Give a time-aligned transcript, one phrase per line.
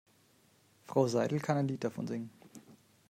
[0.87, 2.31] Frau Seidel kann ein Lied davon singen.